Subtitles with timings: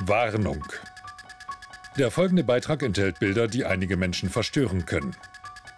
[0.00, 0.64] Warnung.
[1.96, 5.14] Der folgende Beitrag enthält Bilder, die einige Menschen verstören können.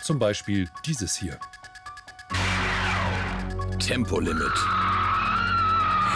[0.01, 1.39] Zum Beispiel dieses hier.
[3.79, 4.55] Tempolimit.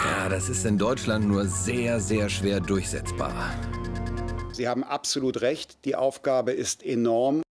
[0.05, 3.33] Ja, das ist in Deutschland nur sehr, sehr schwer durchsetzbar.
[4.51, 7.43] Sie haben absolut recht, die Aufgabe ist enorm.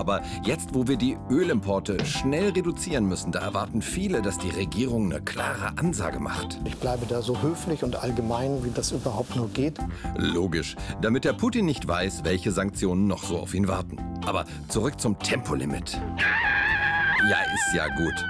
[0.00, 5.12] Aber jetzt, wo wir die Ölimporte schnell reduzieren müssen, da erwarten viele, dass die Regierung
[5.12, 6.58] eine klare Ansage macht.
[6.64, 9.78] Ich bleibe da so höflich und allgemein, wie das überhaupt nur geht.
[10.16, 13.98] Logisch, damit der Putin nicht weiß, welche Sanktionen noch so auf ihn warten.
[14.24, 16.00] Aber zurück zum Tempolimit.
[17.28, 18.24] Ja, ist ja gut.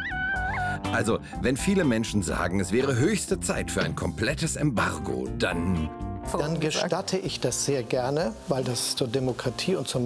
[0.93, 5.89] Also, wenn viele Menschen sagen, es wäre höchste Zeit für ein komplettes Embargo, dann
[6.33, 10.01] Dann gestatte ich das sehr gerne, weil das zur Demokratie und zur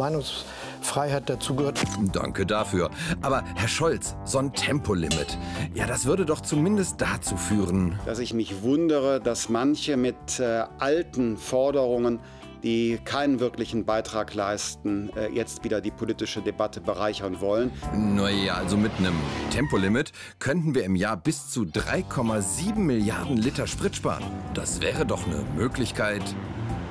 [0.84, 1.80] Meinungsfreiheit dazugehört.
[2.12, 2.90] Danke dafür.
[3.22, 5.38] Aber Herr Scholz, so ein Tempolimit,
[5.74, 7.98] ja, das würde doch zumindest dazu führen.
[8.06, 12.20] Dass ich mich wundere, dass manche mit äh, alten Forderungen,
[12.62, 17.70] die keinen wirklichen Beitrag leisten, äh, jetzt wieder die politische Debatte bereichern wollen.
[17.94, 19.14] Naja, also mit einem
[19.50, 24.24] Tempolimit könnten wir im Jahr bis zu 3,7 Milliarden Liter Sprit sparen.
[24.54, 26.22] Das wäre doch eine Möglichkeit.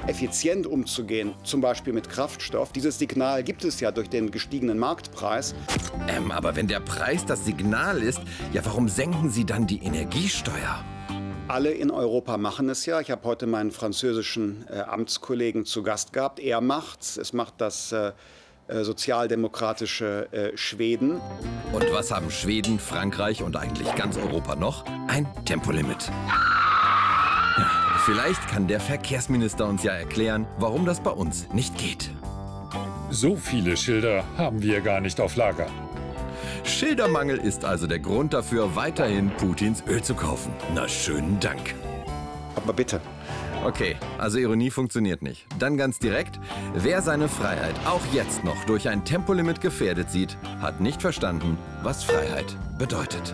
[0.08, 2.72] Effizient umzugehen, zum Beispiel mit Kraftstoff.
[2.72, 5.56] Dieses Signal gibt es ja durch den gestiegenen Marktpreis.
[6.08, 10.84] Ähm, aber wenn der Preis das Signal ist, ja, warum senken Sie dann die Energiesteuer?
[11.48, 13.00] Alle in Europa machen es ja.
[13.02, 16.40] Ich habe heute meinen französischen äh, Amtskollegen zu Gast gehabt.
[16.40, 17.18] Er macht's.
[17.18, 18.12] Es macht das äh,
[18.68, 21.20] äh, sozialdemokratische äh, Schweden.
[21.74, 24.86] Und was haben Schweden, Frankreich und eigentlich ganz Europa noch?
[25.08, 26.10] Ein Tempolimit.
[27.58, 32.12] Ja, vielleicht kann der Verkehrsminister uns ja erklären, warum das bei uns nicht geht.
[33.10, 35.68] So viele Schilder haben wir gar nicht auf Lager.
[36.64, 40.54] Schildermangel ist also der Grund dafür, weiterhin Putins Öl zu kaufen.
[40.74, 41.76] Na schönen Dank.
[42.56, 43.02] Aber bitte,
[43.64, 45.46] Okay, also Ironie funktioniert nicht.
[45.58, 46.38] Dann ganz direkt,
[46.74, 52.04] wer seine Freiheit auch jetzt noch durch ein Tempolimit gefährdet sieht, hat nicht verstanden, was
[52.04, 53.34] Freiheit bedeutet.